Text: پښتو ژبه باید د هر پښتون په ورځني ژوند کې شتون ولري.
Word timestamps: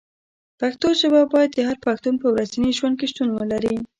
پښتو 0.59 0.87
ژبه 0.99 1.21
باید 1.33 1.51
د 1.53 1.59
هر 1.67 1.77
پښتون 1.85 2.13
په 2.21 2.27
ورځني 2.33 2.69
ژوند 2.77 2.95
کې 2.99 3.07
شتون 3.11 3.29
ولري. 3.33 3.75